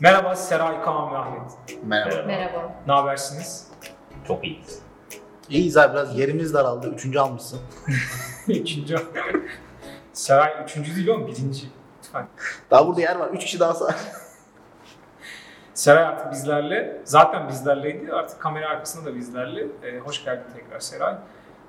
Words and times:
Merhaba 0.00 0.36
Seray 0.36 0.82
Kaan 0.82 1.12
ve 1.12 1.18
Ahmet. 1.18 1.52
Merhaba. 1.84 2.26
Merhaba. 2.26 2.72
Ne 2.86 2.92
habersiniz? 2.92 3.68
Çok 4.28 4.44
iyiyiz. 4.44 4.82
İyiyiz 5.48 5.76
abi 5.76 5.92
biraz 5.94 6.18
yerimiz 6.18 6.54
daraldı. 6.54 6.88
Üçüncü 6.90 7.18
almışsın. 7.18 7.60
Üçüncü. 8.48 8.96
Seray 10.12 10.62
üçüncü 10.64 10.96
değil 10.96 11.08
oğlum 11.08 11.26
birinci. 11.26 11.66
Lütfen. 11.98 12.28
Daha 12.70 12.86
burada 12.86 13.00
yer 13.00 13.16
var. 13.16 13.28
Üç 13.28 13.44
kişi 13.44 13.60
daha 13.60 13.74
sağ. 13.74 13.94
Seray 15.74 16.04
artık 16.04 16.32
bizlerle. 16.32 17.00
Zaten 17.04 17.48
bizlerleydi. 17.48 18.12
Artık 18.12 18.40
kamera 18.40 18.68
arkasında 18.68 19.10
da 19.10 19.14
bizlerle. 19.14 19.66
Ee, 19.82 19.98
hoş 19.98 20.24
geldin 20.24 20.44
tekrar 20.56 20.80
Seray. 20.80 21.14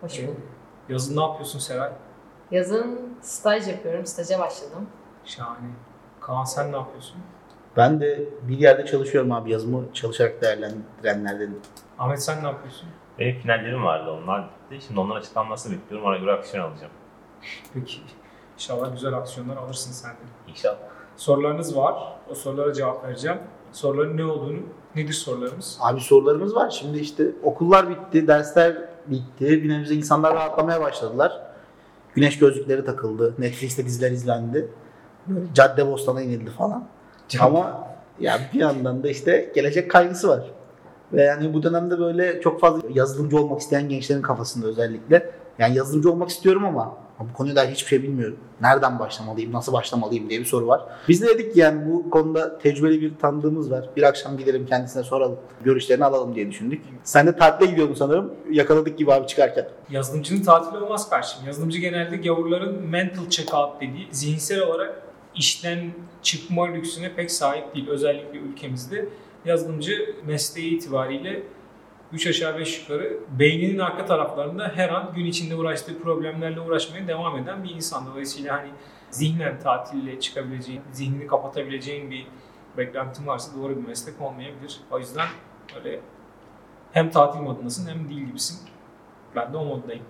Hoş 0.02 0.20
Ee, 0.20 0.28
bulduk. 0.28 0.42
yazın 0.90 1.18
ne 1.18 1.22
yapıyorsun 1.22 1.60
Seray? 1.60 1.92
Yazın 2.52 3.18
staj 3.22 3.68
yapıyorum. 3.68 4.06
Staja 4.06 4.40
başladım. 4.40 4.88
Şahane. 5.26 5.68
Kaan 6.22 6.44
sen 6.44 6.72
ne 6.72 6.76
yapıyorsun? 6.76 7.18
Ben 7.78 8.00
de 8.02 8.30
bir 8.42 8.58
yerde 8.58 8.86
çalışıyorum 8.86 9.32
abi 9.32 9.52
yazımı 9.52 9.84
çalışarak 9.94 10.42
değerlendirenlerden. 10.42 11.56
Ahmet 12.00 12.24
sen 12.24 12.44
ne 12.44 12.48
yapıyorsun? 12.48 12.90
Benim 13.20 13.40
finallerim 13.40 13.84
vardı 13.84 14.12
onlar 14.12 14.50
bitti. 14.70 14.86
Şimdi 14.88 15.00
onların 15.00 15.20
açıklanmasını 15.20 15.74
bekliyorum. 15.74 16.08
Ona 16.08 16.18
göre 16.18 16.32
aksiyon 16.32 16.72
alacağım. 16.72 16.92
Peki. 17.74 17.98
İnşallah 18.54 18.94
güzel 18.94 19.14
aksiyonlar 19.14 19.58
alırsın 19.58 19.92
sen 19.92 20.12
de. 20.12 20.16
İnşallah. 20.48 20.78
Sorularınız 21.18 21.78
var. 21.78 21.96
O 22.30 22.36
sorulara 22.36 22.74
cevap 22.74 23.04
vereceğim. 23.04 23.38
Soruların 23.72 24.18
ne 24.18 24.26
olduğunu, 24.26 24.60
nedir 24.96 25.14
sorularımız? 25.14 25.78
Abi 25.82 26.02
sorularımız 26.02 26.56
var. 26.56 26.70
Şimdi 26.70 27.00
işte 27.00 27.24
okullar 27.44 27.90
bitti, 27.90 28.28
dersler 28.28 28.78
bitti. 29.08 29.64
Bir 29.64 29.70
nebze 29.70 29.96
insanlar 29.96 30.36
rahatlamaya 30.36 30.82
başladılar. 30.82 31.42
Güneş 32.14 32.40
gözlükleri 32.40 32.86
takıldı. 32.86 33.34
Netflix'te 33.38 33.86
diziler 33.86 34.12
izlendi. 34.12 34.70
Böyle 35.28 35.54
cadde 35.54 35.88
bostana 35.88 36.22
inildi 36.22 36.50
falan. 36.50 36.88
Ama 37.40 37.88
ya 38.20 38.40
bir 38.54 38.60
yandan 38.60 39.04
da 39.04 39.10
işte 39.10 39.52
gelecek 39.56 39.92
kaygısı 39.92 40.28
var. 40.28 40.52
Ve 41.14 41.24
yani 41.24 41.54
bu 41.54 41.64
dönemde 41.64 42.00
böyle 42.00 42.42
çok 42.42 42.60
fazla 42.60 42.82
yazılımcı 42.94 43.38
olmak 43.38 43.62
isteyen 43.62 43.90
gençlerin 43.90 44.22
kafasında 44.22 44.68
özellikle. 44.68 45.32
Yani 45.60 45.78
yazılımcı 45.78 46.12
olmak 46.12 46.30
istiyorum 46.30 46.66
ama 46.66 46.98
bu 47.20 47.34
konuda 47.34 47.64
hiçbir 47.64 47.88
şey 47.88 48.04
bilmiyorum. 48.04 48.38
Nereden 48.62 49.00
başlamalıyım, 49.00 49.54
nasıl 49.54 49.74
başlamalıyım 49.74 50.30
diye 50.30 50.40
bir 50.40 50.46
soru 50.46 50.68
var. 50.68 50.82
Biz 51.08 51.22
de 51.22 51.28
dedik 51.28 51.58
yani 51.58 51.92
bu 51.92 52.10
konuda 52.10 52.58
tecrübeli 52.58 53.02
bir 53.02 53.18
tanıdığımız 53.18 53.72
var. 53.72 53.90
Bir 53.96 54.04
akşam 54.04 54.38
gidelim 54.38 54.66
kendisine 54.66 55.04
soralım, 55.04 55.40
görüşlerini 55.64 56.06
alalım 56.06 56.36
diye 56.36 56.50
düşündük. 56.50 56.82
Sen 57.04 57.28
de 57.28 57.36
tatile 57.36 57.70
gidiyordun 57.70 57.94
sanırım. 57.94 58.34
Yakaladık 58.52 58.98
gibi 58.98 59.14
abi 59.14 59.28
çıkarken. 59.28 59.68
Yazılımcının 59.90 60.42
tatili 60.42 60.84
olmaz 60.84 61.10
karşım. 61.10 61.46
Yazılımcı 61.46 61.80
genelde 61.80 62.18
gavurların 62.18 62.84
mental 62.84 63.26
check-out 63.30 63.82
dediği 63.82 64.08
zihinsel 64.12 64.62
olarak 64.62 65.02
işten 65.36 65.94
çıkma 66.22 66.66
lüksüne 66.66 67.16
pek 67.16 67.32
sahip 67.32 67.76
değil. 67.76 67.88
Özellikle 67.90 68.40
ülkemizde 68.40 69.10
yazılımcı 69.46 70.16
mesleği 70.26 70.76
itibariyle 70.76 71.44
3 72.14 72.28
aşağı 72.28 72.60
5 72.60 72.82
yukarı 72.82 73.18
beyninin 73.40 73.80
arka 73.80 74.06
taraflarında 74.06 74.72
her 74.76 74.90
an 74.90 75.14
gün 75.16 75.26
içinde 75.26 75.56
uğraştığı 75.56 76.00
problemlerle 76.00 76.60
uğraşmaya 76.60 77.08
devam 77.08 77.38
eden 77.38 77.64
bir 77.64 77.70
insan. 77.70 78.06
Dolayısıyla 78.06 78.58
hani 78.58 78.70
zihnen 79.12 79.60
tatille 79.60 80.20
çıkabileceğin, 80.20 80.82
zihnini 80.92 81.28
kapatabileceğin 81.28 82.12
bir 82.12 82.28
beklentin 82.78 83.28
varsa 83.28 83.58
doğru 83.58 83.78
bir 83.78 83.88
meslek 83.88 84.22
olmayabilir. 84.22 84.80
O 84.92 85.00
yüzden 85.00 85.28
öyle 85.78 86.00
hem 86.92 87.12
tatil 87.12 87.40
modundasın 87.40 87.90
hem 87.90 88.10
değil 88.10 88.28
gibisin. 88.28 88.60
Ben 89.36 89.54
de 89.54 89.58
o 89.58 89.66
moddayım. 89.66 90.04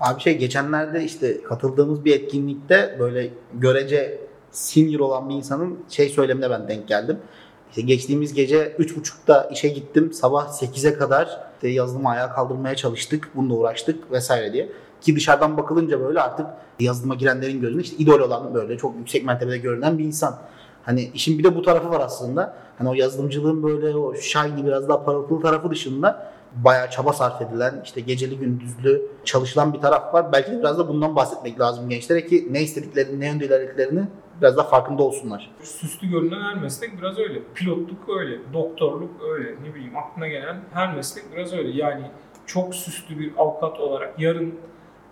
Abi 0.00 0.20
şey 0.20 0.38
geçenlerde 0.38 1.04
işte 1.04 1.42
katıldığımız 1.42 2.04
bir 2.04 2.20
etkinlikte 2.20 2.96
böyle 2.98 3.30
görece 3.54 4.20
senior 4.52 5.00
olan 5.00 5.28
bir 5.28 5.34
insanın 5.34 5.78
şey 5.88 6.08
söylemine 6.08 6.50
ben 6.50 6.68
denk 6.68 6.88
geldim. 6.88 7.18
İşte 7.70 7.82
geçtiğimiz 7.82 8.34
gece 8.34 8.76
3.30'da 8.78 9.48
işe 9.52 9.68
gittim. 9.68 10.12
Sabah 10.12 10.48
8'e 10.48 10.94
kadar 10.94 11.40
işte 11.54 11.68
yazılımı 11.68 12.08
ayağa 12.08 12.32
kaldırmaya 12.32 12.76
çalıştık. 12.76 13.28
Bununla 13.34 13.54
uğraştık 13.54 14.12
vesaire 14.12 14.52
diye. 14.52 14.68
Ki 15.00 15.16
dışarıdan 15.16 15.56
bakılınca 15.56 16.00
böyle 16.00 16.20
artık 16.20 16.46
yazılıma 16.80 17.14
girenlerin 17.14 17.60
gözünde 17.60 17.82
işte 17.82 17.96
idol 17.96 18.20
olan 18.20 18.54
böyle 18.54 18.78
çok 18.78 18.96
yüksek 18.96 19.24
mertebede 19.24 19.58
görünen 19.58 19.98
bir 19.98 20.04
insan. 20.04 20.38
Hani 20.82 21.10
işin 21.14 21.38
bir 21.38 21.44
de 21.44 21.56
bu 21.56 21.62
tarafı 21.62 21.90
var 21.90 22.00
aslında. 22.00 22.56
Hani 22.78 22.88
o 22.88 22.94
yazılımcılığın 22.94 23.62
böyle 23.62 23.96
o 23.96 24.14
shiny 24.14 24.66
biraz 24.66 24.88
daha 24.88 25.04
parıltılı 25.04 25.40
tarafı 25.40 25.70
dışında 25.70 26.32
bayağı 26.56 26.90
çaba 26.90 27.12
sarf 27.12 27.42
edilen, 27.42 27.80
işte 27.84 28.00
geceli 28.00 28.38
gündüzlü 28.38 29.02
çalışılan 29.24 29.74
bir 29.74 29.80
taraf 29.80 30.14
var. 30.14 30.32
Belki 30.32 30.52
de 30.52 30.58
biraz 30.58 30.78
da 30.78 30.88
bundan 30.88 31.16
bahsetmek 31.16 31.60
lazım 31.60 31.88
gençlere 31.88 32.26
ki 32.26 32.48
ne 32.50 32.62
istediklerini, 32.62 33.20
ne 33.20 33.26
yönde 33.26 33.46
ilerlediklerini 33.46 34.02
biraz 34.42 34.56
daha 34.56 34.68
farkında 34.68 35.02
olsunlar. 35.02 35.50
Süslü 35.62 36.10
görünen 36.10 36.40
her 36.40 36.54
meslek 36.54 36.98
biraz 36.98 37.18
öyle. 37.18 37.42
Pilotluk 37.54 38.08
öyle, 38.08 38.38
doktorluk 38.52 39.10
öyle, 39.22 39.54
ne 39.62 39.74
bileyim 39.74 39.96
aklına 39.96 40.28
gelen 40.28 40.60
her 40.72 40.94
meslek 40.96 41.24
biraz 41.36 41.52
öyle. 41.52 41.70
Yani 41.70 42.10
çok 42.46 42.74
süslü 42.74 43.18
bir 43.18 43.32
avukat 43.38 43.80
olarak 43.80 44.20
yarın 44.20 44.54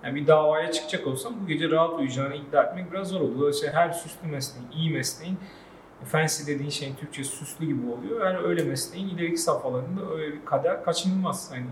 yani 0.05 0.15
bir 0.15 0.27
davaya 0.27 0.73
çıkacak 0.73 1.07
olsam 1.07 1.35
bu 1.43 1.47
gece 1.47 1.71
rahat 1.71 1.99
uyuyacağını 1.99 2.37
iddia 2.37 2.63
etmek 2.63 2.93
biraz 2.93 3.09
zor 3.09 3.21
olur. 3.21 3.39
Dolayısıyla 3.39 3.75
her 3.75 3.93
süslü 3.93 4.29
mesleğin, 4.29 4.69
iyi 4.73 4.91
mesleğin 4.91 5.39
fancy 6.05 6.53
dediğin 6.53 6.71
şeyin 6.71 6.95
Türkçe 6.95 7.25
süslü 7.25 7.67
gibi 7.67 7.91
oluyor. 7.91 8.27
Yani 8.27 8.39
öyle 8.39 8.65
mesleğin 8.65 9.09
ileriki 9.09 9.39
safhalarında 9.39 10.11
öyle 10.13 10.33
bir 10.33 10.45
kader 10.45 10.85
kaçınılmaz. 10.85 11.51
Yani 11.55 11.67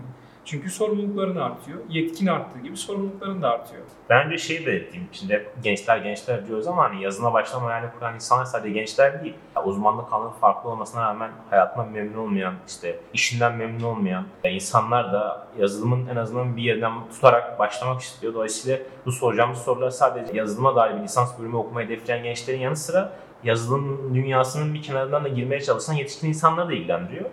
çünkü 0.49 0.69
sorumlulukların 0.69 1.35
artıyor. 1.35 1.79
Yetkin 1.89 2.27
arttığı 2.27 2.59
gibi 2.59 2.77
sorumlulukların 2.77 3.41
da 3.41 3.49
artıyor. 3.49 3.81
Bence 4.09 4.37
şey 4.37 4.65
de 4.65 4.71
ettiğim 4.71 5.07
şimdi 5.11 5.33
hep 5.33 5.63
gençler 5.63 5.97
gençler 5.97 6.47
diyoruz 6.47 6.67
ama 6.67 6.83
hani 6.83 7.03
yazına 7.03 7.33
başlama 7.33 7.71
yani 7.71 7.85
kuran 7.99 8.15
insanlar 8.15 8.45
sadece 8.45 8.73
gençler 8.73 9.23
değil. 9.23 9.33
Ya 9.55 9.63
uzmanlık 9.63 10.13
alanı 10.13 10.31
farklı 10.31 10.69
olmasına 10.69 11.01
rağmen 11.01 11.31
hayatından 11.49 11.91
memnun 11.91 12.17
olmayan, 12.17 12.53
işte 12.67 12.99
işinden 13.13 13.55
memnun 13.55 13.83
olmayan 13.83 14.25
insanlar 14.43 15.13
da 15.13 15.47
yazılımın 15.59 16.07
en 16.07 16.15
azından 16.15 16.57
bir 16.57 16.63
yerinden 16.63 16.93
tutarak 17.09 17.59
başlamak 17.59 18.01
istiyor. 18.01 18.33
Dolayısıyla 18.33 18.79
bu 19.05 19.11
soracağımız 19.11 19.57
sorular 19.57 19.89
sadece 19.89 20.37
yazılıma 20.37 20.75
dair 20.75 20.97
bir 20.97 21.03
lisans 21.03 21.39
bölümü 21.39 21.55
okumayı 21.55 21.87
hedefleyen 21.87 22.23
gençlerin 22.23 22.59
yanı 22.59 22.75
sıra 22.75 23.13
yazılım 23.43 24.15
dünyasının 24.15 24.73
bir 24.73 24.81
kenarından 24.81 25.23
da 25.23 25.27
girmeye 25.27 25.61
çalışan 25.61 25.93
yetişkin 25.93 26.27
insanları 26.27 26.69
da 26.69 26.73
ilgilendiriyor. 26.73 27.25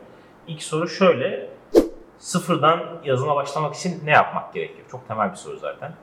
İlk 0.49 0.63
soru 0.63 0.89
şöyle, 0.89 1.49
sıfırdan 2.19 3.01
yazılıma 3.05 3.37
başlamak 3.37 3.75
için 3.75 4.01
ne 4.05 4.11
yapmak 4.11 4.55
gerekiyor? 4.55 4.89
Çok 4.91 5.09
temel 5.09 5.31
bir 5.31 5.37
soru 5.37 5.59
zaten. 5.59 5.95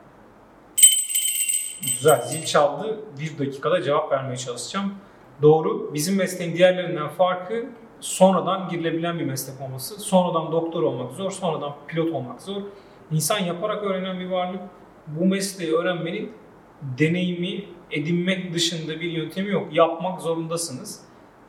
Güzel. 1.82 2.22
Zil 2.22 2.46
çaldı. 2.46 3.00
Bir 3.20 3.40
dakikada 3.40 3.82
cevap 3.82 4.12
vermeye 4.12 4.38
çalışacağım. 4.38 4.94
Doğru. 5.42 5.94
Bizim 5.94 6.18
mesleğin 6.18 6.56
diğerlerinden 6.56 7.10
farkı 7.10 7.66
sonradan 8.00 8.70
girilebilen 8.70 9.20
bir 9.20 9.26
meslek 9.26 9.62
olması. 9.62 10.00
Sonradan 10.00 10.52
doktor 10.52 10.84
olmak 10.84 11.12
zor, 11.12 11.32
sonradan 11.32 11.76
pilot 11.88 12.14
olmak 12.14 12.42
zor. 12.42 12.62
İnsan 13.12 13.40
yaparak 13.40 13.84
öğrenen 13.84 14.20
bir 14.20 14.30
varlık. 14.30 14.62
Bu 15.08 15.26
mesleği 15.26 15.74
öğrenmenin 15.74 16.32
deneyimi 16.82 17.66
edinmek 17.92 18.54
dışında 18.54 19.00
bir 19.00 19.12
yöntemi 19.12 19.50
yok. 19.50 19.68
Yapmak 19.72 20.22
zorundasınız. 20.22 21.02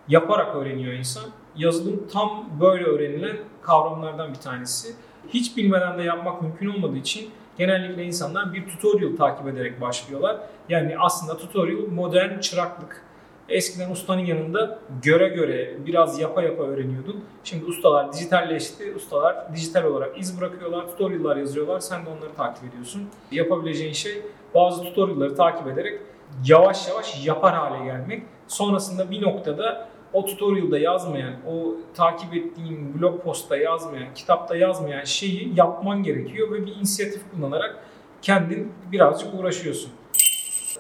Yaparak 0.09 0.57
öğreniyor 0.57 0.93
insan. 0.93 1.25
Yazılım 1.57 2.09
tam 2.13 2.47
böyle 2.61 2.85
öğrenilen 2.85 3.37
kavramlardan 3.63 4.31
bir 4.31 4.39
tanesi. 4.39 4.95
Hiç 5.29 5.57
bilmeden 5.57 5.99
de 5.99 6.03
yapmak 6.03 6.43
mümkün 6.43 6.69
olmadığı 6.69 6.97
için 6.97 7.31
genellikle 7.59 8.05
insanlar 8.05 8.55
bir 8.55 8.69
tutorial 8.69 9.17
takip 9.17 9.49
ederek 9.49 9.81
başlıyorlar. 9.81 10.37
Yani 10.69 10.97
aslında 10.99 11.37
tutorial 11.37 11.89
modern 11.89 12.41
çıraklık. 12.41 13.05
Eskiden 13.49 13.91
ustanın 13.91 14.21
yanında 14.21 14.79
göre 15.03 15.29
göre 15.29 15.87
biraz 15.87 16.21
yapa 16.21 16.43
yapa 16.43 16.63
öğreniyordun. 16.63 17.25
Şimdi 17.45 17.65
ustalar 17.65 18.13
dijitalleşti. 18.13 18.95
Ustalar 18.97 19.55
dijital 19.55 19.85
olarak 19.85 20.19
iz 20.19 20.41
bırakıyorlar, 20.41 20.87
tutorial'lar 20.87 21.37
yazıyorlar. 21.37 21.81
Sen 21.81 22.07
de 22.07 22.11
onları 22.11 22.35
takip 22.37 22.65
ediyorsun. 22.65 23.09
Yapabileceğin 23.33 23.93
şey 23.93 24.23
bazı 24.55 24.83
tutorial'ları 24.83 25.35
takip 25.35 25.67
ederek 25.67 26.01
yavaş 26.47 26.89
yavaş 26.89 27.27
yapar 27.27 27.55
hale 27.55 27.85
gelmek. 27.85 28.23
Sonrasında 28.49 29.11
bir 29.11 29.23
noktada 29.23 29.89
o 30.15 30.25
tutorial'da 30.27 30.79
yazmayan, 30.79 31.35
o 31.47 31.75
takip 31.95 32.35
ettiğin 32.35 33.01
blog 33.01 33.23
postta 33.23 33.57
yazmayan, 33.57 34.15
kitapta 34.15 34.57
yazmayan 34.57 35.05
şeyi 35.05 35.53
yapman 35.57 36.03
gerekiyor 36.03 36.53
ve 36.53 36.67
bir 36.67 36.77
inisiyatif 36.77 37.23
kullanarak 37.31 37.85
kendin 38.23 38.73
birazcık 38.93 39.35
uğraşıyorsun. 39.35 39.93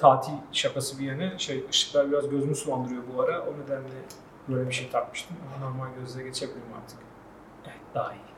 Tatil 0.01 0.33
şakası 0.53 0.99
bir 0.99 1.07
yana 1.07 1.39
şey 1.39 1.65
ışıklar 1.71 2.11
biraz 2.11 2.31
gözümü 2.31 2.55
sulandırıyor 2.55 3.03
bu 3.17 3.23
ara. 3.23 3.41
O 3.41 3.53
nedenle 3.65 3.89
böyle 4.49 4.69
bir 4.69 4.75
şey 4.75 4.91
takmıştım 4.91 5.37
ama 5.57 5.71
normal 5.71 5.87
gözle 6.01 6.23
geçebilirim 6.23 6.63
artık. 6.83 6.99
Evet 7.67 7.81
daha 7.95 8.13
iyi. 8.13 8.35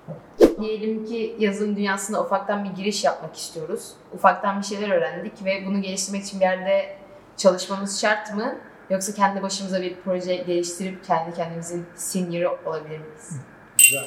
Diyelim 0.60 1.04
ki 1.04 1.36
yazılım 1.38 1.76
dünyasına 1.76 2.22
ufaktan 2.22 2.64
bir 2.64 2.70
giriş 2.70 3.04
yapmak 3.04 3.36
istiyoruz. 3.36 3.92
Ufaktan 4.14 4.60
bir 4.60 4.64
şeyler 4.64 4.90
öğrendik 4.90 5.44
ve 5.44 5.62
bunu 5.66 5.82
geliştirmek 5.82 6.22
için 6.22 6.40
bir 6.40 6.44
yerde 6.44 6.96
çalışmamız 7.36 8.00
şart 8.00 8.34
mı? 8.34 8.58
Yoksa 8.90 9.14
kendi 9.14 9.42
başımıza 9.42 9.82
bir 9.82 9.96
proje 10.04 10.36
geliştirip 10.36 11.04
kendi 11.04 11.36
kendimizin 11.36 11.86
senior'ı 11.94 12.50
olabilir 12.66 12.98
miyiz? 12.98 13.40
Güzel. 13.78 14.06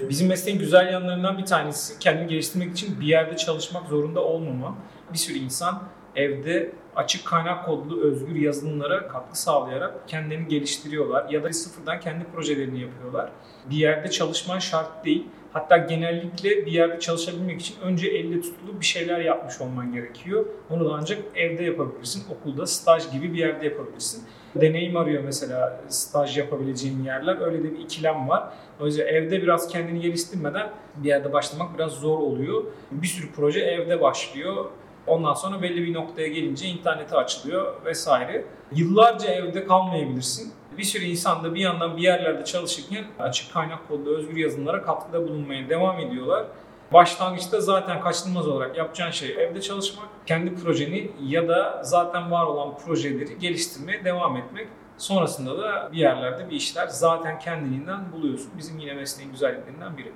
Bizim 0.00 0.28
mesleğin 0.28 0.58
güzel 0.58 0.92
yanlarından 0.92 1.38
bir 1.38 1.44
tanesi 1.44 1.98
kendini 1.98 2.26
geliştirmek 2.28 2.72
için 2.72 3.00
bir 3.00 3.06
yerde 3.06 3.36
çalışmak 3.36 3.88
zorunda 3.88 4.20
olmama. 4.20 4.78
Bir 5.12 5.18
sürü 5.18 5.38
insan 5.38 5.82
evde 6.16 6.72
açık 6.96 7.24
kaynak 7.24 7.66
kodlu 7.66 8.00
özgür 8.00 8.34
yazılımlara 8.34 9.08
katkı 9.08 9.40
sağlayarak 9.40 10.08
kendilerini 10.08 10.48
geliştiriyorlar 10.48 11.30
ya 11.30 11.44
da 11.44 11.52
sıfırdan 11.52 12.00
kendi 12.00 12.24
projelerini 12.24 12.80
yapıyorlar. 12.80 13.30
Bir 13.70 13.76
yerde 13.76 14.10
çalışman 14.10 14.58
şart 14.58 15.04
değil. 15.04 15.26
Hatta 15.52 15.76
genellikle 15.76 16.66
bir 16.66 16.72
yerde 16.72 17.00
çalışabilmek 17.00 17.60
için 17.60 17.74
önce 17.82 18.08
elle 18.08 18.40
tutulu 18.40 18.80
bir 18.80 18.84
şeyler 18.84 19.20
yapmış 19.20 19.60
olman 19.60 19.92
gerekiyor. 19.92 20.46
Onu 20.70 20.84
da 20.84 20.94
ancak 20.94 21.18
evde 21.34 21.64
yapabilirsin, 21.64 22.24
okulda, 22.30 22.66
staj 22.66 23.12
gibi 23.12 23.32
bir 23.32 23.38
yerde 23.38 23.64
yapabilirsin. 23.64 24.24
Deneyim 24.54 24.96
arıyor 24.96 25.22
mesela 25.24 25.80
staj 25.88 26.38
yapabileceğin 26.38 27.04
yerler. 27.04 27.40
Öyle 27.40 27.64
de 27.64 27.72
bir 27.72 27.78
ikilem 27.78 28.28
var. 28.28 28.52
O 28.80 28.86
yüzden 28.86 29.06
evde 29.06 29.42
biraz 29.42 29.68
kendini 29.68 30.00
geliştirmeden 30.00 30.70
bir 30.96 31.08
yerde 31.08 31.32
başlamak 31.32 31.74
biraz 31.74 31.92
zor 31.92 32.18
oluyor. 32.18 32.64
Bir 32.90 33.06
sürü 33.06 33.32
proje 33.36 33.60
evde 33.60 34.00
başlıyor. 34.00 34.64
Ondan 35.06 35.34
sonra 35.34 35.62
belli 35.62 35.82
bir 35.82 35.94
noktaya 35.94 36.28
gelince 36.28 36.66
internete 36.66 37.16
açılıyor 37.16 37.84
vesaire. 37.84 38.44
Yıllarca 38.72 39.30
evde 39.30 39.66
kalmayabilirsin. 39.66 40.52
Bir 40.78 40.82
sürü 40.82 41.04
insan 41.04 41.44
da 41.44 41.54
bir 41.54 41.60
yandan 41.60 41.96
bir 41.96 42.02
yerlerde 42.02 42.44
çalışırken 42.44 43.04
açık 43.18 43.52
kaynak 43.52 43.88
kodlu 43.88 44.16
özgür 44.16 44.36
yazılımlara 44.36 44.82
katkıda 44.82 45.28
bulunmaya 45.28 45.68
devam 45.68 46.00
ediyorlar. 46.00 46.46
Başlangıçta 46.92 47.60
zaten 47.60 48.00
kaçınılmaz 48.00 48.48
olarak 48.48 48.76
yapacağın 48.76 49.10
şey 49.10 49.30
evde 49.30 49.60
çalışmak, 49.60 50.08
kendi 50.26 50.54
projeni 50.54 51.10
ya 51.22 51.48
da 51.48 51.80
zaten 51.84 52.30
var 52.30 52.46
olan 52.46 52.76
projeleri 52.76 53.38
geliştirmeye 53.38 54.04
devam 54.04 54.36
etmek. 54.36 54.68
Sonrasında 54.98 55.58
da 55.58 55.92
bir 55.92 55.98
yerlerde 55.98 56.50
bir 56.50 56.56
işler 56.56 56.86
zaten 56.86 57.38
kendiliğinden 57.38 58.12
buluyorsun. 58.12 58.50
Bizim 58.58 58.78
yine 58.78 58.94
mesleğin 58.94 59.30
güzelliklerinden 59.30 59.96
biri. 59.96 60.12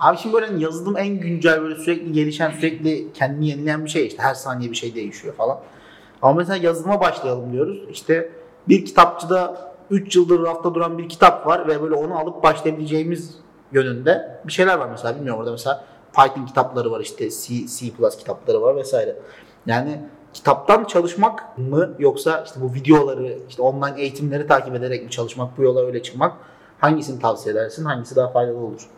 Abi 0.00 0.18
şimdi 0.18 0.34
böyle 0.34 0.46
hani 0.46 0.62
yazılım 0.62 0.96
en 0.96 1.20
güncel 1.20 1.62
böyle 1.62 1.74
sürekli 1.74 2.12
gelişen, 2.12 2.50
sürekli 2.50 3.12
kendini 3.12 3.48
yenileyen 3.48 3.84
bir 3.84 3.90
şey 3.90 4.06
işte 4.06 4.22
her 4.22 4.34
saniye 4.34 4.70
bir 4.70 4.76
şey 4.76 4.94
değişiyor 4.94 5.34
falan. 5.34 5.60
Ama 6.22 6.34
mesela 6.34 6.56
yazılıma 6.56 7.00
başlayalım 7.00 7.52
diyoruz. 7.52 7.82
İşte 7.90 8.30
bir 8.68 8.84
kitapçıda 8.84 9.72
3 9.90 10.16
yıldır 10.16 10.42
rafta 10.42 10.74
duran 10.74 10.98
bir 10.98 11.08
kitap 11.08 11.46
var 11.46 11.68
ve 11.68 11.82
böyle 11.82 11.94
onu 11.94 12.18
alıp 12.18 12.42
başlayabileceğimiz 12.42 13.34
yönünde 13.72 14.40
bir 14.46 14.52
şeyler 14.52 14.78
var 14.78 14.88
mesela 14.90 15.16
bilmiyorum 15.16 15.40
orada 15.40 15.50
mesela 15.52 15.84
Python 16.16 16.46
kitapları 16.46 16.90
var 16.90 17.00
işte 17.00 17.30
C, 17.30 17.66
C++ 17.66 17.86
kitapları 18.18 18.62
var 18.62 18.76
vesaire. 18.76 19.16
Yani 19.66 20.00
kitaptan 20.32 20.84
çalışmak 20.84 21.58
mı 21.58 21.94
yoksa 21.98 22.42
işte 22.46 22.60
bu 22.60 22.74
videoları 22.74 23.38
işte 23.48 23.62
online 23.62 24.00
eğitimleri 24.00 24.46
takip 24.46 24.74
ederek 24.74 25.04
mi 25.04 25.10
çalışmak 25.10 25.58
bu 25.58 25.62
yola 25.62 25.86
öyle 25.86 26.02
çıkmak 26.02 26.32
hangisini 26.78 27.20
tavsiye 27.20 27.54
edersin 27.54 27.84
hangisi 27.84 28.16
daha 28.16 28.28
faydalı 28.28 28.58
olur? 28.58 28.88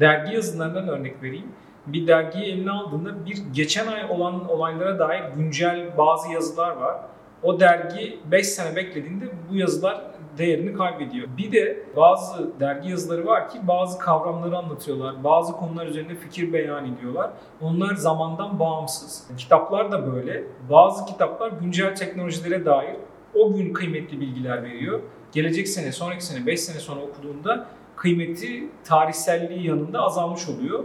Dergi 0.00 0.34
yazılarından 0.34 0.88
örnek 0.88 1.22
vereyim. 1.22 1.46
Bir 1.86 2.06
dergiyi 2.06 2.44
eline 2.44 2.70
aldığında 2.70 3.26
bir 3.26 3.36
geçen 3.52 3.86
ay 3.86 4.10
olan 4.10 4.48
olaylara 4.48 4.98
dair 4.98 5.22
güncel 5.36 5.98
bazı 5.98 6.32
yazılar 6.32 6.76
var. 6.76 6.96
O 7.42 7.60
dergi 7.60 8.18
5 8.30 8.46
sene 8.46 8.76
beklediğinde 8.76 9.24
bu 9.50 9.56
yazılar 9.56 10.00
değerini 10.38 10.72
kaybediyor. 10.72 11.28
Bir 11.38 11.52
de 11.52 11.82
bazı 11.96 12.60
dergi 12.60 12.90
yazıları 12.90 13.26
var 13.26 13.50
ki 13.50 13.58
bazı 13.62 13.98
kavramları 13.98 14.56
anlatıyorlar. 14.56 15.24
Bazı 15.24 15.52
konular 15.52 15.86
üzerinde 15.86 16.14
fikir 16.14 16.52
beyan 16.52 16.94
ediyorlar. 16.94 17.30
Onlar 17.60 17.94
zamandan 17.94 18.58
bağımsız. 18.58 19.28
Kitaplar 19.38 19.92
da 19.92 20.12
böyle. 20.12 20.44
Bazı 20.70 21.06
kitaplar 21.06 21.52
güncel 21.60 21.96
teknolojilere 21.96 22.64
dair 22.64 22.96
o 23.34 23.54
gün 23.54 23.72
kıymetli 23.72 24.20
bilgiler 24.20 24.62
veriyor. 24.62 25.00
Gelecek 25.32 25.68
sene, 25.68 25.92
sonraki 25.92 26.24
sene, 26.24 26.46
5 26.46 26.60
sene 26.60 26.80
sonra 26.80 27.00
okuduğunda 27.00 27.66
kıymeti 27.96 28.68
tarihselliği 28.84 29.66
yanında 29.66 30.00
azalmış 30.00 30.48
oluyor. 30.48 30.84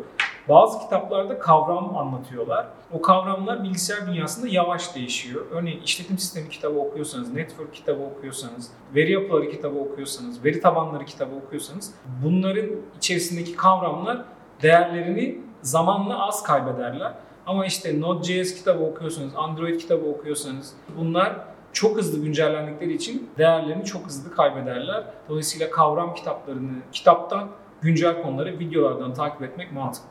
Bazı 0.50 0.80
kitaplarda 0.80 1.40
kavram 1.40 1.98
anlatıyorlar. 1.98 2.68
O 2.92 3.02
kavramlar 3.02 3.64
bilgisayar 3.64 4.08
dünyasında 4.08 4.48
yavaş 4.48 4.96
değişiyor. 4.96 5.46
Örneğin 5.52 5.82
işletim 5.82 6.18
sistemi 6.18 6.50
kitabı 6.50 6.80
okuyorsanız, 6.80 7.34
network 7.34 7.74
kitabı 7.74 8.04
okuyorsanız, 8.04 8.72
veri 8.96 9.12
yapıları 9.12 9.50
kitabı 9.52 9.80
okuyorsanız, 9.80 10.46
veri 10.46 10.62
tabanları 10.62 11.06
kitabı 11.06 11.36
okuyorsanız 11.36 11.94
bunların 12.24 12.70
içerisindeki 12.98 13.56
kavramlar 13.56 14.26
değerlerini 14.62 15.42
zamanla 15.62 16.28
az 16.28 16.44
kaybederler. 16.44 17.14
Ama 17.46 17.66
işte 17.66 18.02
Node.js 18.02 18.56
kitabı 18.56 18.84
okuyorsanız, 18.84 19.36
Android 19.36 19.80
kitabı 19.80 20.10
okuyorsanız 20.10 20.74
bunlar 20.98 21.36
çok 21.74 21.98
hızlı 21.98 22.24
güncellendikleri 22.26 22.94
için 22.94 23.30
değerlerini 23.38 23.86
çok 23.86 24.06
hızlı 24.06 24.36
kaybederler. 24.36 25.04
Dolayısıyla 25.30 25.72
kavram 25.72 26.14
kitaplarını 26.14 26.74
kitaptan 26.92 27.50
güncel 27.82 28.22
konuları 28.22 28.60
videolardan 28.60 29.14
takip 29.14 29.42
etmek 29.42 29.72
mantıklı. 29.72 30.08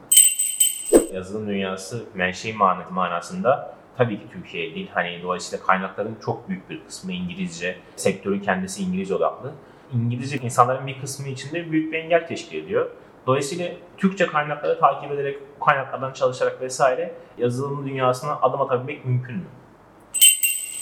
Yazılım 1.13 1.49
dünyası 1.49 2.05
menşei 2.15 2.53
manası 2.53 2.95
manasında 2.95 3.75
tabii 3.97 4.19
ki 4.19 4.25
Türkiye 4.33 4.75
değil. 4.75 4.91
Hani 4.95 5.23
dolayısıyla 5.23 5.67
kaynakların 5.67 6.17
çok 6.25 6.49
büyük 6.49 6.71
bir 6.71 6.85
kısmı 6.87 7.13
İngilizce. 7.13 7.77
Sektörün 7.97 8.41
kendisi 8.41 8.83
İngilizce 8.83 9.15
odaklı. 9.15 9.53
İngilizce 9.95 10.37
insanların 10.37 10.87
bir 10.87 11.01
kısmı 11.01 11.29
içinde 11.29 11.71
büyük 11.71 11.93
bir 11.93 11.99
engel 11.99 12.27
teşkil 12.27 12.65
ediyor. 12.65 12.91
Dolayısıyla 13.27 13.69
Türkçe 13.97 14.27
kaynakları 14.27 14.81
takip 14.81 15.13
ederek, 15.13 15.39
kaynaklardan 15.67 16.13
çalışarak 16.13 16.61
vesaire 16.61 17.15
yazılım 17.39 17.87
dünyasına 17.87 18.39
adım 18.43 18.61
atabilmek 18.61 19.05
mümkün 19.05 19.37
mü? 19.37 19.45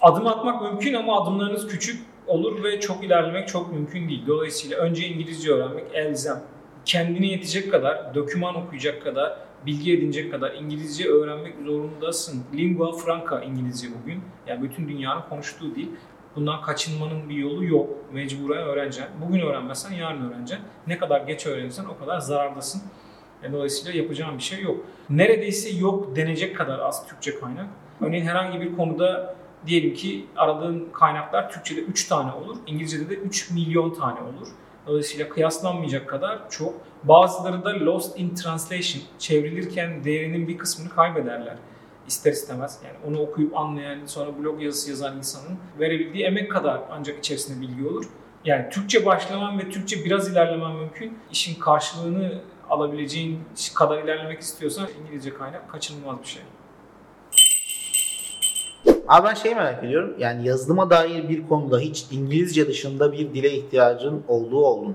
Adım 0.03 0.27
atmak 0.27 0.63
mümkün 0.63 0.95
ama 0.95 1.23
adımlarınız 1.23 1.67
küçük 1.67 2.07
olur 2.27 2.65
ve 2.65 2.81
çok 2.81 3.05
ilerlemek 3.05 3.49
çok 3.49 3.73
mümkün 3.73 4.09
değil. 4.09 4.27
Dolayısıyla 4.27 4.79
önce 4.79 5.07
İngilizce 5.07 5.53
öğrenmek 5.53 5.85
elzem. 5.95 6.43
Kendine 6.85 7.27
yetecek 7.27 7.71
kadar, 7.71 8.15
doküman 8.15 8.55
okuyacak 8.55 9.03
kadar, 9.03 9.39
bilgi 9.67 9.93
edinecek 9.93 10.31
kadar 10.31 10.55
İngilizce 10.55 11.09
öğrenmek 11.09 11.55
zorundasın. 11.65 12.45
Lingua 12.55 12.93
franca 12.93 13.41
İngilizce 13.41 13.89
bugün. 14.03 14.23
Yani 14.47 14.63
bütün 14.63 14.89
dünyanın 14.89 15.23
konuştuğu 15.29 15.75
dil. 15.75 15.89
Bundan 16.37 16.63
kaçınmanın 16.63 17.29
bir 17.29 17.35
yolu 17.35 17.65
yok. 17.65 17.91
Mecburen 18.13 18.63
öğreneceksin. 18.63 19.15
Bugün 19.27 19.41
öğrenmezsen 19.41 19.93
yarın 19.93 20.31
öğreneceksin. 20.31 20.67
Ne 20.87 20.99
kadar 20.99 21.21
geç 21.21 21.47
öğrenirsen 21.47 21.85
o 21.85 21.99
kadar 21.99 22.19
zarardasın. 22.19 22.83
Yani 23.43 23.53
dolayısıyla 23.53 24.03
yapacağın 24.03 24.39
bir 24.39 24.43
şey 24.43 24.63
yok. 24.63 24.77
Neredeyse 25.11 25.71
yok 25.71 26.17
denecek 26.17 26.57
kadar 26.57 26.79
az 26.79 27.09
Türkçe 27.09 27.41
kaynak. 27.41 27.67
Örneğin 28.01 28.25
herhangi 28.25 28.61
bir 28.61 28.77
konuda 28.77 29.35
diyelim 29.67 29.95
ki 29.95 30.27
aradığın 30.37 30.89
kaynaklar 30.93 31.53
Türkçe'de 31.53 31.81
3 31.81 32.09
tane 32.09 32.33
olur, 32.33 32.57
İngilizce'de 32.67 33.11
de 33.11 33.15
3 33.15 33.51
milyon 33.51 33.95
tane 33.95 34.21
olur. 34.21 34.49
Dolayısıyla 34.87 35.29
kıyaslanmayacak 35.29 36.09
kadar 36.09 36.51
çok. 36.51 36.75
Bazıları 37.05 37.65
da 37.65 37.85
lost 37.85 38.19
in 38.21 38.35
translation, 38.35 39.03
çevrilirken 39.19 40.05
değerinin 40.05 40.49
bir 40.49 40.59
kısmını 40.59 40.89
kaybederler 40.89 41.57
ister 42.09 42.33
istemez. 42.33 42.79
Yani 42.85 42.97
onu 43.07 43.23
okuyup 43.23 43.57
anlayan, 43.57 44.07
sonra 44.07 44.39
blog 44.39 44.63
yazısı 44.63 44.91
yazan 44.91 45.17
insanın 45.17 45.59
verebildiği 45.81 46.25
emek 46.25 46.53
kadar 46.53 46.81
ancak 46.91 47.19
içerisinde 47.19 47.61
bilgi 47.61 47.89
olur. 47.89 48.05
Yani 48.45 48.71
Türkçe 48.71 49.07
başlaman 49.07 49.59
ve 49.59 49.71
Türkçe 49.71 50.05
biraz 50.05 50.33
ilerlemen 50.33 50.77
mümkün. 50.77 51.19
İşin 51.33 51.61
karşılığını 51.61 52.41
alabileceğin 52.71 53.41
kadar 53.75 54.03
ilerlemek 54.03 54.41
istiyorsan 54.41 54.89
İngilizce 55.03 55.35
kaynak 55.35 55.71
kaçınılmaz 55.71 56.23
bir 56.23 56.27
şey. 56.27 56.43
Abi 59.09 59.29
ben 59.29 59.35
şey 59.35 59.55
merak 59.55 59.85
ediyorum. 59.85 60.15
Yani 60.19 60.49
yazılıma 60.49 60.91
dair 60.91 61.29
bir 61.29 61.49
konuda 61.49 61.79
hiç 61.79 62.07
İngilizce 62.11 62.69
dışında 62.69 63.13
bir 63.13 63.35
dile 63.35 63.51
ihtiyacın 63.53 64.25
olduğu 64.29 64.65
oldu 64.65 64.87
mu? 64.89 64.95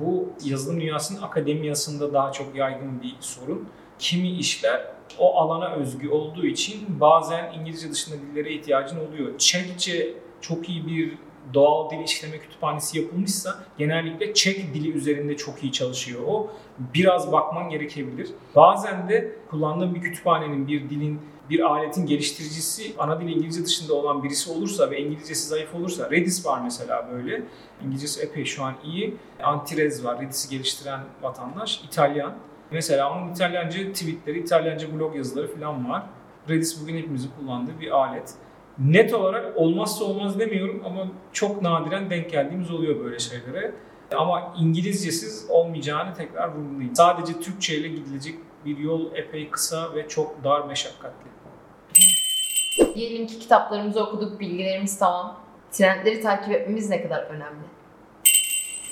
Bu 0.00 0.28
yazılım 0.44 0.80
dünyasının 0.80 1.22
akademiyasında 1.22 2.12
daha 2.12 2.32
çok 2.32 2.56
yaygın 2.56 3.02
bir 3.02 3.14
sorun. 3.20 3.68
Kimi 3.98 4.30
işler 4.30 4.86
o 5.18 5.36
alana 5.36 5.74
özgü 5.74 6.08
olduğu 6.08 6.46
için 6.46 7.00
bazen 7.00 7.52
İngilizce 7.52 7.90
dışında 7.90 8.16
dillere 8.16 8.52
ihtiyacın 8.52 9.08
oluyor. 9.08 9.38
Çekçe 9.38 10.14
çok 10.40 10.68
iyi 10.68 10.86
bir 10.86 11.18
doğal 11.54 11.90
dil 11.90 12.04
işleme 12.04 12.38
kütüphanesi 12.38 12.98
yapılmışsa 12.98 13.64
genellikle 13.78 14.34
Çek 14.34 14.74
dili 14.74 14.92
üzerinde 14.92 15.36
çok 15.36 15.62
iyi 15.62 15.72
çalışıyor 15.72 16.20
o. 16.26 16.50
Biraz 16.94 17.32
bakman 17.32 17.68
gerekebilir. 17.70 18.30
Bazen 18.56 19.08
de 19.08 19.36
kullandığın 19.50 19.94
bir 19.94 20.00
kütüphanenin, 20.00 20.68
bir 20.68 20.90
dilin 20.90 21.20
bir 21.50 21.60
aletin 21.60 22.06
geliştiricisi 22.06 22.92
ana 22.98 23.20
dil 23.20 23.28
İngilizce 23.28 23.64
dışında 23.64 23.94
olan 23.94 24.22
birisi 24.22 24.50
olursa 24.50 24.90
ve 24.90 25.00
İngilizcesi 25.00 25.48
zayıf 25.48 25.74
olursa 25.74 26.10
Redis 26.10 26.46
var 26.46 26.60
mesela 26.64 27.08
böyle. 27.12 27.42
İngilizcesi 27.84 28.22
epey 28.22 28.44
şu 28.44 28.64
an 28.64 28.74
iyi. 28.84 29.16
Antirez 29.42 30.04
var 30.04 30.20
Redis'i 30.20 30.50
geliştiren 30.50 31.00
vatandaş. 31.22 31.84
İtalyan. 31.84 32.34
Mesela 32.70 33.12
onun 33.12 33.32
İtalyanca 33.32 33.92
tweetleri, 33.92 34.38
İtalyanca 34.38 34.94
blog 34.94 35.16
yazıları 35.16 35.54
falan 35.54 35.90
var. 35.90 36.02
Redis 36.48 36.82
bugün 36.82 36.96
hepimizin 36.96 37.30
kullandığı 37.38 37.80
bir 37.80 37.90
alet. 37.90 38.34
Net 38.78 39.14
olarak 39.14 39.56
olmazsa 39.56 40.04
olmaz 40.04 40.38
demiyorum 40.38 40.82
ama 40.86 41.06
çok 41.32 41.62
nadiren 41.62 42.10
denk 42.10 42.30
geldiğimiz 42.30 42.70
oluyor 42.70 43.04
böyle 43.04 43.18
şeylere. 43.18 43.74
Ama 44.16 44.54
İngilizcesiz 44.58 45.46
olmayacağını 45.48 46.14
tekrar 46.14 46.48
vurgulayayım. 46.48 46.96
Sadece 46.96 47.40
Türkçe 47.40 47.76
ile 47.76 47.88
gidilecek 47.88 48.34
bir 48.64 48.78
yol 48.78 49.14
epey 49.14 49.50
kısa 49.50 49.94
ve 49.94 50.08
çok 50.08 50.44
dar 50.44 50.66
meşakkatli. 50.66 51.32
Diyelim 52.94 53.26
ki 53.26 53.38
kitaplarımızı 53.38 54.04
okuduk, 54.04 54.40
bilgilerimiz 54.40 54.98
tamam. 54.98 55.40
Trendleri 55.72 56.20
takip 56.20 56.52
etmemiz 56.54 56.90
ne 56.90 57.02
kadar 57.02 57.22
önemli? 57.22 57.62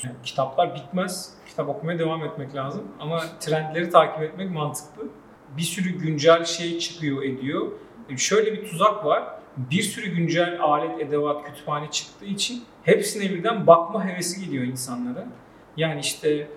Yani 0.05 0.15
kitaplar 0.25 0.75
bitmez. 0.75 1.35
Kitap 1.49 1.69
okumaya 1.69 1.99
devam 1.99 2.25
etmek 2.25 2.55
lazım. 2.55 2.89
Ama 3.01 3.23
trendleri 3.41 3.91
takip 3.91 4.23
etmek 4.23 4.51
mantıklı. 4.51 5.03
bir 5.57 5.63
sürü 5.63 5.89
güncel 5.91 6.45
şey 6.45 6.79
çıkıyor 6.79 7.23
ediyor. 7.23 7.67
Şöyle 8.17 8.53
bir 8.53 8.71
tuzak 8.71 9.05
var. 9.05 9.40
Bir 9.57 9.83
sürü 9.83 10.07
güncel 10.07 10.61
alet, 10.61 11.01
edevat, 11.01 11.45
kütüphane 11.45 11.91
çıktığı 11.91 12.25
için 12.25 12.63
hepsine 12.83 13.31
birden 13.31 13.67
bakma 13.67 14.05
hevesi 14.05 14.45
geliyor 14.45 14.65
insanlara. 14.65 15.27
Yani 15.77 16.01
işte 16.01 16.49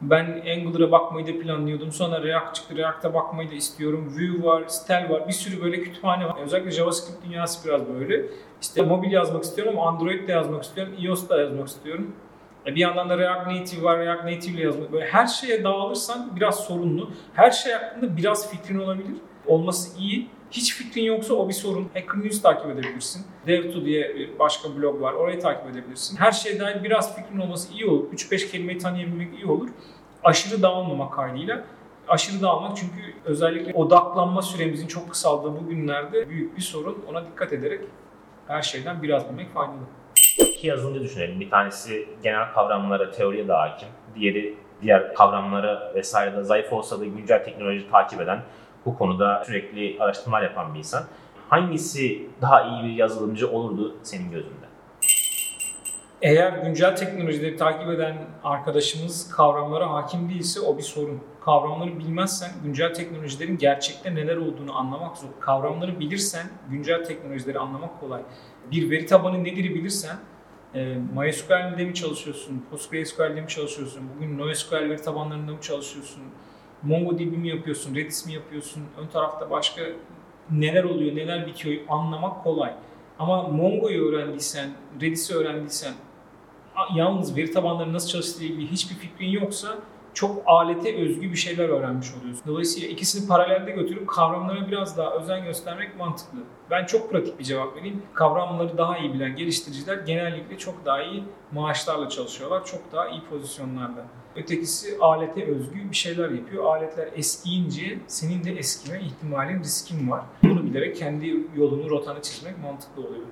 ben 0.00 0.42
Angular'a 0.56 0.92
bakmayı 0.92 1.26
da 1.26 1.40
planlıyordum. 1.40 1.92
Sonra 1.92 2.22
React 2.22 2.54
çıktı. 2.54 2.76
React'a 2.76 3.14
bakmayı 3.14 3.50
da 3.50 3.54
istiyorum. 3.54 4.12
Vue 4.16 4.42
var, 4.42 4.64
Stel 4.66 5.10
var. 5.10 5.28
Bir 5.28 5.32
sürü 5.32 5.62
böyle 5.62 5.82
kütüphane 5.82 6.26
var. 6.26 6.36
Özellikle 6.42 6.70
JavaScript 6.70 7.24
dünyası 7.24 7.68
biraz 7.68 7.88
böyle. 7.88 8.26
İşte 8.62 8.82
mobil 8.82 9.12
yazmak 9.12 9.44
istiyorum, 9.44 9.80
Android 9.80 10.28
de 10.28 10.32
yazmak 10.32 10.62
istiyorum, 10.62 10.94
iOS 10.98 11.28
da 11.28 11.40
yazmak 11.40 11.68
istiyorum. 11.68 12.12
E, 12.66 12.74
bir 12.74 12.80
yandan 12.80 13.08
da 13.08 13.18
React 13.18 13.46
Native 13.46 13.82
var, 13.82 13.98
React 13.98 14.24
Native 14.24 14.52
ile 14.52 14.62
yazmak. 14.62 14.92
Böyle 14.92 15.06
her 15.06 15.26
şeye 15.26 15.64
dağılırsan 15.64 16.36
biraz 16.36 16.64
sorunlu. 16.64 17.10
Her 17.34 17.50
şey 17.50 17.72
hakkında 17.72 18.16
biraz 18.16 18.50
fikrin 18.50 18.78
olabilir. 18.78 19.16
Olması 19.46 20.00
iyi. 20.00 20.28
Hiç 20.50 20.74
fikrin 20.74 21.02
yoksa 21.02 21.34
o 21.34 21.48
bir 21.48 21.52
sorun. 21.52 21.88
Hacker 21.94 22.24
News 22.24 22.42
takip 22.42 22.70
edebilirsin. 22.70 23.26
Dev2 23.46 23.84
diye 23.84 24.28
başka 24.38 24.76
blog 24.76 25.00
var. 25.02 25.12
Orayı 25.12 25.40
takip 25.40 25.70
edebilirsin. 25.70 26.16
Her 26.16 26.32
şeye 26.32 26.60
dair 26.60 26.84
biraz 26.84 27.16
fikrin 27.16 27.40
olması 27.40 27.72
iyi 27.72 27.86
olur. 27.86 28.12
3-5 28.12 28.50
kelimeyi 28.50 28.78
tanıyabilmek 28.78 29.34
iyi 29.34 29.46
olur. 29.46 29.68
Aşırı 30.24 30.62
dağılmamak 30.62 31.12
kaydıyla. 31.12 31.64
Aşırı 32.08 32.42
dağılmak 32.42 32.76
çünkü 32.76 33.14
özellikle 33.24 33.72
odaklanma 33.72 34.42
süremizin 34.42 34.86
çok 34.86 35.10
kısaldığı 35.10 35.52
bu 35.52 35.68
günlerde 35.68 36.28
büyük 36.28 36.56
bir 36.56 36.62
sorun. 36.62 37.04
Ona 37.10 37.26
dikkat 37.26 37.52
ederek 37.52 37.80
her 38.48 38.62
şeyden 38.62 39.02
biraz 39.02 39.30
bilmek 39.30 39.54
faydalı. 39.54 39.76
İki 40.38 40.66
yazılımcı 40.66 41.02
düşünelim. 41.02 41.40
Bir 41.40 41.50
tanesi 41.50 42.08
genel 42.22 42.52
kavramlara, 42.52 43.10
teoriye 43.10 43.48
daha 43.48 43.62
hakim. 43.62 43.88
Diğeri 44.14 44.54
diğer 44.82 45.14
kavramlara 45.14 45.92
vesaire 45.94 46.36
de 46.36 46.42
zayıf 46.42 46.72
olsa 46.72 47.00
da 47.00 47.04
güncel 47.04 47.44
teknoloji 47.44 47.90
takip 47.90 48.20
eden, 48.20 48.42
bu 48.86 48.98
konuda 48.98 49.44
sürekli 49.46 49.96
araştırmalar 50.00 50.42
yapan 50.42 50.74
bir 50.74 50.78
insan. 50.78 51.04
Hangisi 51.48 52.28
daha 52.42 52.62
iyi 52.62 52.84
bir 52.84 52.94
yazılımcı 52.96 53.50
olurdu 53.50 53.96
senin 54.02 54.30
gözünde? 54.30 54.66
Eğer 56.22 56.52
güncel 56.52 56.96
teknolojileri 56.96 57.56
takip 57.56 57.90
eden 57.90 58.16
arkadaşımız 58.44 59.30
kavramlara 59.30 59.90
hakim 59.90 60.28
değilse 60.28 60.60
o 60.60 60.78
bir 60.78 60.82
sorun. 60.82 61.20
Kavramları 61.40 61.98
bilmezsen 61.98 62.50
güncel 62.64 62.94
teknolojilerin 62.94 63.58
gerçekte 63.58 64.14
neler 64.14 64.36
olduğunu 64.36 64.78
anlamak 64.78 65.16
zor. 65.16 65.28
Kavramları 65.40 66.00
bilirsen 66.00 66.46
güncel 66.70 67.04
teknolojileri 67.04 67.58
anlamak 67.58 68.00
kolay. 68.00 68.22
Bir 68.70 68.90
veri 68.90 69.06
tabanı 69.06 69.44
nedir 69.44 69.74
bilirsen 69.74 70.16
e, 70.74 70.98
MySQL'de 71.14 71.84
mi 71.84 71.94
çalışıyorsun, 71.94 72.64
PostgreSQL'de 72.70 73.40
mi 73.40 73.48
çalışıyorsun, 73.48 74.02
bugün 74.16 74.38
NoSQL 74.38 74.74
veri 74.74 75.02
tabanlarında 75.02 75.52
mı 75.52 75.60
çalışıyorsun, 75.60 76.22
MongoDB 76.86 77.36
mi 77.36 77.48
yapıyorsun, 77.48 77.94
Redis 77.94 78.26
mi 78.26 78.32
yapıyorsun, 78.32 78.82
ön 78.98 79.06
tarafta 79.06 79.50
başka 79.50 79.82
neler 80.50 80.84
oluyor, 80.84 81.16
neler 81.16 81.46
bitiyor 81.46 81.80
anlamak 81.88 82.44
kolay. 82.44 82.74
Ama 83.18 83.42
Mongo'yu 83.42 84.08
öğrendiysen, 84.08 84.70
Redis'i 85.00 85.34
öğrendiysen, 85.34 85.92
yalnız 86.94 87.36
veri 87.36 87.50
tabanları 87.50 87.92
nasıl 87.92 88.08
çalıştığı 88.08 88.44
ilgili 88.44 88.70
hiçbir 88.70 88.94
fikrin 88.94 89.28
yoksa 89.28 89.78
çok 90.14 90.42
alete 90.46 90.96
özgü 90.96 91.30
bir 91.30 91.36
şeyler 91.36 91.68
öğrenmiş 91.68 92.14
oluyorsun. 92.20 92.42
Dolayısıyla 92.46 92.88
ikisini 92.88 93.28
paralelde 93.28 93.70
götürüp 93.70 94.08
kavramlara 94.08 94.68
biraz 94.68 94.98
daha 94.98 95.10
özen 95.14 95.44
göstermek 95.44 95.98
mantıklı. 95.98 96.38
Ben 96.70 96.86
çok 96.86 97.10
pratik 97.10 97.38
bir 97.38 97.44
cevap 97.44 97.76
vereyim. 97.76 98.02
Kavramları 98.14 98.78
daha 98.78 98.98
iyi 98.98 99.14
bilen 99.14 99.36
geliştiriciler 99.36 99.96
genellikle 99.96 100.58
çok 100.58 100.84
daha 100.84 101.02
iyi 101.02 101.24
maaşlarla 101.52 102.08
çalışıyorlar. 102.08 102.64
Çok 102.64 102.92
daha 102.92 103.08
iyi 103.08 103.20
pozisyonlarda. 103.30 104.04
Ötekisi 104.36 104.98
alete 105.00 105.44
özgü 105.44 105.90
bir 105.90 105.96
şeyler 105.96 106.30
yapıyor. 106.30 106.64
Aletler 106.64 107.08
eskiyince 107.16 107.98
senin 108.06 108.44
de 108.44 108.52
eskime 108.52 109.00
ihtimalin, 109.00 109.60
riskin 109.60 110.10
var. 110.10 110.20
Bunu 110.42 110.64
bilerek 110.64 110.96
kendi 110.96 111.46
yolunu, 111.56 111.90
rotanı 111.90 112.22
çizmek 112.22 112.58
mantıklı 112.58 113.02
oluyor. 113.02 113.26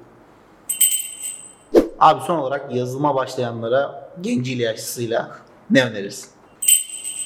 Abi 1.99 2.21
son 2.21 2.39
olarak 2.39 2.75
yazılıma 2.75 3.15
başlayanlara 3.15 4.13
genciyle 4.21 4.63
yaşlısıyla 4.63 5.37
ne 5.71 5.85
önerirsin? 5.85 6.31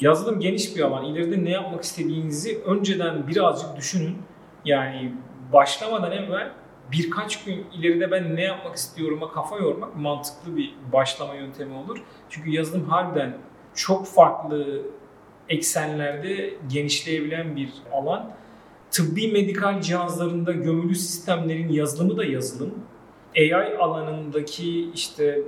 Yazılım 0.01 0.41
geniş 0.41 0.77
bir 0.77 0.81
alan. 0.81 1.05
İleride 1.05 1.45
ne 1.45 1.51
yapmak 1.51 1.85
istediğinizi 1.85 2.63
önceden 2.67 3.29
birazcık 3.29 3.77
düşünün. 3.77 4.19
Yani 4.65 5.13
başlamadan 5.53 6.13
evvel 6.13 6.53
birkaç 6.93 7.45
gün 7.45 7.67
ileride 7.73 8.11
ben 8.11 8.37
ne 8.37 8.43
yapmak 8.43 8.77
istiyorum'a 8.77 9.33
kafa 9.33 9.57
yormak 9.57 9.97
mantıklı 9.97 10.57
bir 10.57 10.75
başlama 10.93 11.35
yöntemi 11.35 11.75
olur. 11.75 12.03
Çünkü 12.29 12.51
yazılım 12.51 12.89
harbiden 12.89 13.39
çok 13.79 14.07
farklı 14.07 14.83
eksenlerde 15.49 16.55
genişleyebilen 16.73 17.57
bir 17.57 17.73
alan. 17.93 18.31
Tıbbi 18.91 19.33
medikal 19.33 19.81
cihazlarında 19.81 20.53
gömülü 20.53 20.95
sistemlerin 20.95 21.69
yazılımı 21.69 22.17
da 22.17 22.25
yazılım. 22.25 22.75
AI 23.37 23.79
alanındaki 23.79 24.91
işte 24.91 25.43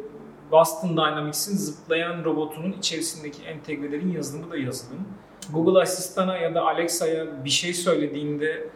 Boston 0.53 0.91
Dynamics'in 0.91 1.57
zıplayan 1.57 2.25
robotunun 2.25 2.73
içerisindeki 2.73 3.43
entegrelerin 3.43 4.13
yazılımı 4.13 4.51
da 4.51 4.57
yazılım. 4.57 5.09
Google 5.53 5.83
Asistan'a 5.83 6.37
ya 6.37 6.55
da 6.55 6.63
Alexa'ya 6.63 7.45
bir 7.45 7.51
şey 7.51 7.75
söylediğinde 7.75 8.69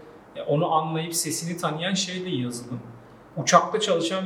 onu 0.47 0.73
anlayıp 0.73 1.15
sesini 1.15 1.57
tanıyan 1.57 1.95
şey 1.95 2.25
de 2.25 2.31
yazılım. 2.31 2.81
Uçakta 3.37 3.81
çalışan 3.81 4.25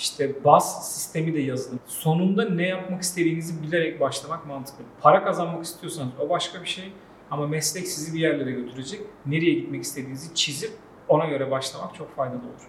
işte 0.00 0.44
bas 0.44 0.94
sistemi 0.94 1.34
de 1.34 1.40
yazılım. 1.40 1.80
Sonunda 1.86 2.48
ne 2.48 2.66
yapmak 2.66 3.02
istediğinizi 3.02 3.62
bilerek 3.62 4.00
başlamak 4.00 4.46
mantıklı. 4.46 4.84
Para 5.00 5.24
kazanmak 5.24 5.64
istiyorsanız 5.64 6.12
o 6.20 6.28
başka 6.28 6.62
bir 6.62 6.68
şey 6.68 6.92
ama 7.30 7.46
meslek 7.46 7.88
sizi 7.88 8.14
bir 8.14 8.20
yerlere 8.20 8.50
götürecek. 8.50 9.00
Nereye 9.26 9.54
gitmek 9.54 9.82
istediğinizi 9.82 10.34
çizip 10.34 10.72
ona 11.08 11.24
göre 11.24 11.50
başlamak 11.50 11.94
çok 11.94 12.16
faydalı 12.16 12.38
olur. 12.38 12.68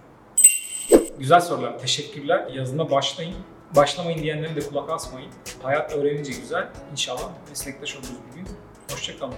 Güzel 1.19 1.41
sorular. 1.41 1.79
Teşekkürler. 1.79 2.47
Yazılıma 2.53 2.91
başlayın. 2.91 3.35
Başlamayın 3.75 4.23
diyenlerin 4.23 4.55
de 4.55 4.59
kulak 4.59 4.89
asmayın. 4.89 5.31
Hayat 5.63 5.93
öğrenince 5.93 6.31
güzel. 6.41 6.69
İnşallah 6.91 7.29
meslektaş 7.49 7.95
oluruz 7.95 8.11
bir 8.31 8.35
gün. 8.35 8.47
Hoşçakalın. 8.91 9.35